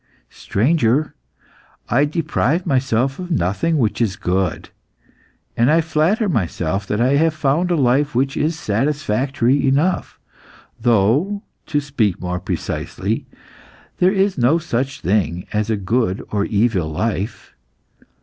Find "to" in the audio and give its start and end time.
11.67-11.79